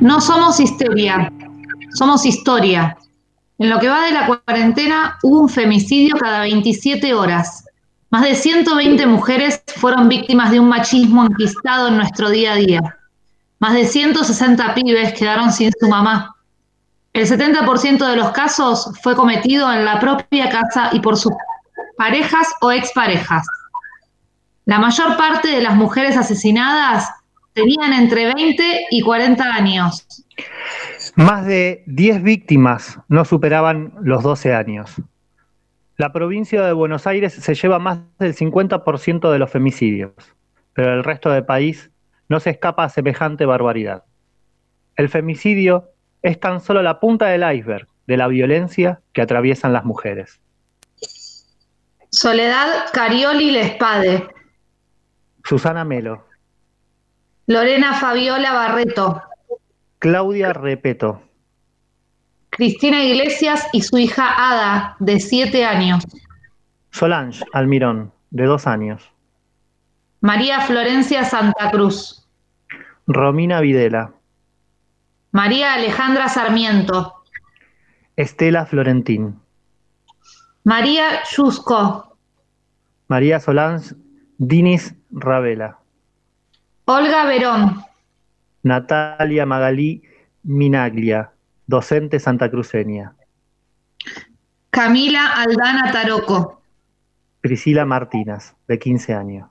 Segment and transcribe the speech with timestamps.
[0.00, 1.32] No somos histeria,
[1.94, 2.98] somos historia.
[3.58, 7.64] En lo que va de la cuarentena hubo un femicidio cada 27 horas.
[8.10, 12.98] Más de 120 mujeres fueron víctimas de un machismo enquistado en nuestro día a día.
[13.58, 16.36] Más de 160 pibes quedaron sin su mamá.
[17.14, 21.32] El 70% de los casos fue cometido en la propia casa y por sus
[21.96, 23.46] parejas o exparejas.
[24.66, 27.08] La mayor parte de las mujeres asesinadas
[27.56, 30.06] tenían entre 20 y 40 años.
[31.14, 34.92] Más de 10 víctimas no superaban los 12 años.
[35.96, 40.12] La provincia de Buenos Aires se lleva más del 50% de los femicidios,
[40.74, 41.90] pero el resto del país
[42.28, 44.04] no se escapa a semejante barbaridad.
[44.96, 45.88] El femicidio
[46.20, 50.40] es tan solo la punta del iceberg de la violencia que atraviesan las mujeres.
[52.10, 54.28] Soledad Carioli Lespade.
[55.44, 56.25] Susana Melo.
[57.48, 59.22] Lorena Fabiola Barreto.
[60.00, 61.22] Claudia Repeto.
[62.50, 66.04] Cristina Iglesias y su hija Ada, de siete años.
[66.90, 69.12] Solange Almirón, de dos años.
[70.20, 72.26] María Florencia Santa Cruz.
[73.06, 74.12] Romina Videla.
[75.30, 77.14] María Alejandra Sarmiento.
[78.16, 79.38] Estela Florentín.
[80.64, 82.16] María Yusco.
[83.06, 83.94] María Solange
[84.38, 85.78] Dinis Ravela.
[86.88, 87.82] Olga Verón.
[88.62, 90.02] Natalia Magalí
[90.44, 91.32] Minaglia,
[91.66, 93.16] docente santacruceña.
[94.70, 96.62] Camila Aldana Taroco.
[97.40, 99.48] Priscila Martínez, de 15 años.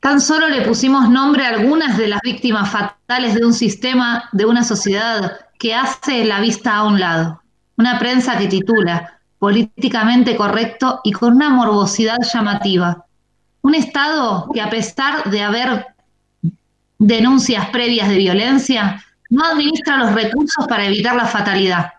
[0.00, 4.46] Tan solo le pusimos nombre a algunas de las víctimas fatales de un sistema, de
[4.46, 7.42] una sociedad que hace la vista a un lado.
[7.76, 13.04] Una prensa que titula políticamente correcto y con una morbosidad llamativa.
[13.62, 15.86] Un Estado que a pesar de haber
[16.98, 21.92] denuncias previas de violencia, no administra los recursos para evitar la fatalidad.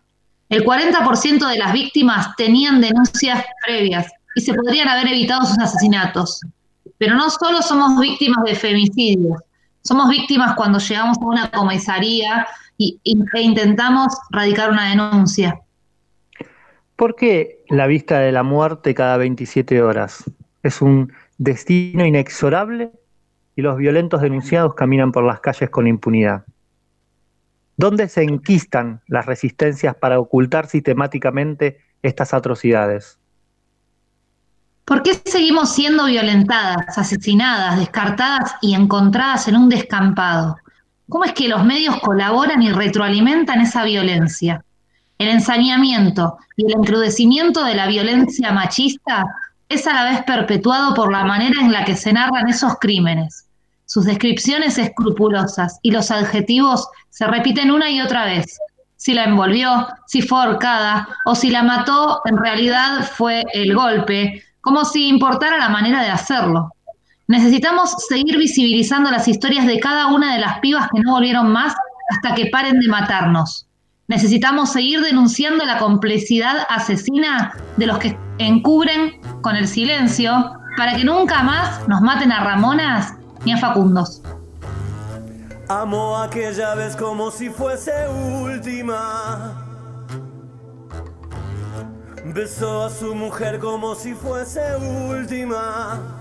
[0.49, 6.41] El 40% de las víctimas tenían denuncias previas y se podrían haber evitado sus asesinatos.
[6.97, 9.41] Pero no solo somos víctimas de femicidios,
[9.83, 12.47] somos víctimas cuando llegamos a una comisaría
[12.77, 15.59] y, e intentamos radicar una denuncia.
[16.95, 20.23] ¿Por qué la vista de la muerte cada 27 horas?
[20.61, 22.91] ¿Es un destino inexorable
[23.55, 26.45] y los violentos denunciados caminan por las calles con impunidad.
[27.77, 33.17] ¿Dónde se enquistan las resistencias para ocultar sistemáticamente estas atrocidades?
[34.85, 40.57] ¿Por qué seguimos siendo violentadas, asesinadas, descartadas y encontradas en un descampado?
[41.09, 44.63] ¿Cómo es que los medios colaboran y retroalimentan esa violencia?
[45.17, 49.25] El ensañamiento y el encrudecimiento de la violencia machista
[49.71, 53.45] es a la vez perpetuado por la manera en la que se narran esos crímenes.
[53.85, 58.57] Sus descripciones escrupulosas y los adjetivos se repiten una y otra vez.
[58.97, 64.43] Si la envolvió, si fue ahorcada o si la mató, en realidad fue el golpe,
[64.61, 66.73] como si importara la manera de hacerlo.
[67.27, 71.73] Necesitamos seguir visibilizando las historias de cada una de las pibas que no volvieron más
[72.09, 73.65] hasta que paren de matarnos.
[74.11, 81.05] Necesitamos seguir denunciando la complicidad asesina de los que encubren con el silencio para que
[81.05, 83.13] nunca más nos maten a Ramonas
[83.45, 84.21] ni a Facundos.
[85.69, 89.65] Amo aquella vez como si fuese última.
[92.25, 94.75] Besó a su mujer como si fuese
[95.09, 96.20] última.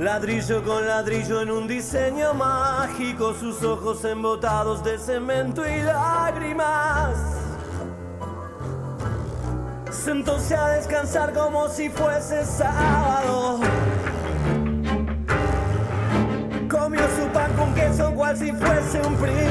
[0.00, 7.18] Ladrillo con ladrillo en un diseño mágico, sus ojos embotados de cemento y lágrimas.
[9.90, 13.60] Sentóse a descansar como si fuese sábado.
[16.70, 19.49] Comió su pan con queso cual si fuese un príncipe.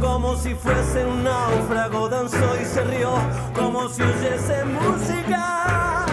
[0.00, 3.12] Como si fuese un náufrago, danzó y se rió
[3.54, 6.06] como si oyese música.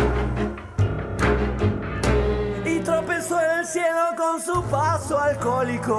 [2.66, 5.94] Y tropezó en el cielo con su paso alcohólico.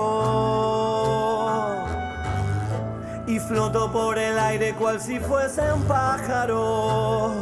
[3.26, 7.32] Y flotó por el aire cual si fuese un pájaro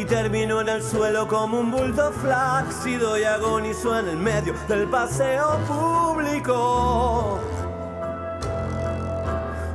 [0.00, 4.88] y terminó en el suelo como un bulto flácido y agonizó en el medio del
[4.88, 7.38] paseo público.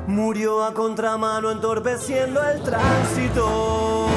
[0.07, 4.07] Murió a contramano entorpeciendo el tránsito.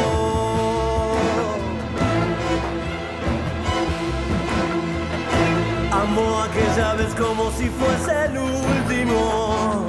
[5.93, 9.87] Amó aquella vez como si fuese el último.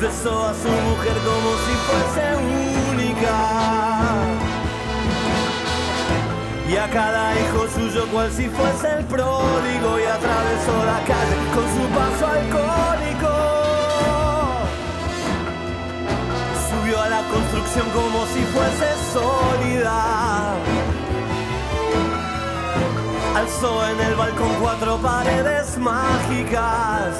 [0.00, 2.83] Besó a su mujer como si fuese
[6.68, 11.66] Y a cada hijo suyo cual si fuese el pródigo y atravesó la calle con
[11.74, 13.34] su paso alcohólico.
[16.68, 20.54] Subió a la construcción como si fuese sólida.
[23.36, 27.14] Alzó en el balcón cuatro paredes mágicas.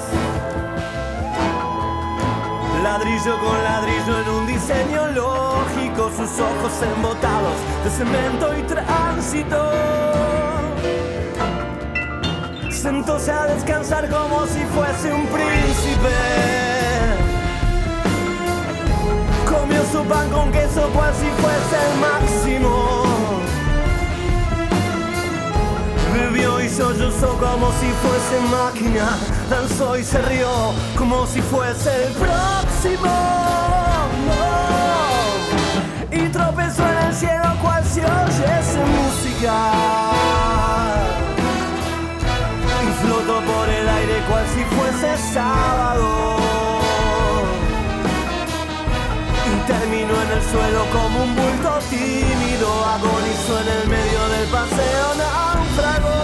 [2.83, 5.07] Ladrillo con ladrillo en un diseño
[5.97, 7.55] lógico, sus ojos embotados
[7.85, 9.71] de cemento y tránsito.
[12.71, 16.15] Sentóse a descansar como si fuese un príncipe.
[19.49, 23.05] Comió su pan con queso cual si fuese el máximo.
[26.13, 29.17] Bebió y sollozó como si fuese máquina.
[29.49, 30.49] Danzó y se rió
[30.97, 33.64] como si fuese el próximo.
[45.35, 46.09] Sábado.
[49.51, 52.69] Y terminó en el suelo como un bulto tímido.
[52.97, 56.19] Agonizó en el medio del paseo náufrago.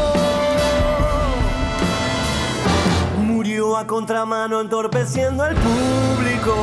[3.26, 6.54] Murió a contramano entorpeciendo al público.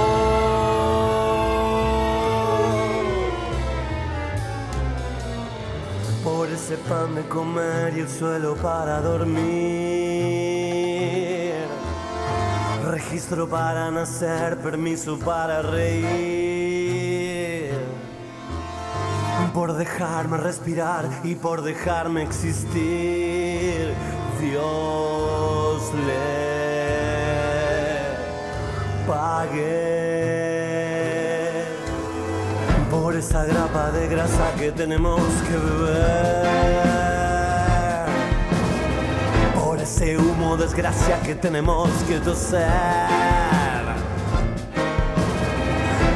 [6.23, 10.66] Por ese pan de comer y el suelo para dormir.
[12.87, 16.07] Registro para nacer, permiso para reír.
[19.53, 23.93] Por dejarme respirar y por dejarme existir,
[24.39, 26.47] Dios le
[29.05, 29.87] pague
[32.89, 37.06] por esa grapa de grasa que tenemos que beber
[39.87, 42.59] ese humo desgracia que tenemos que toser,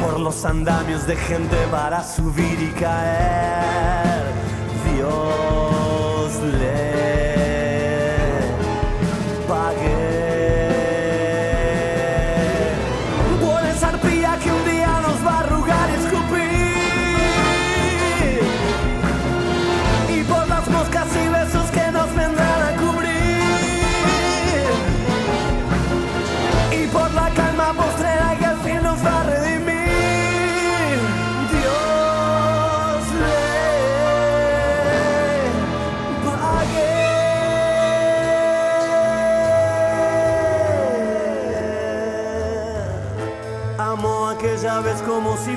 [0.03, 4.23] por los andamios de gente para subir y caer.
[4.93, 7.20] Dios le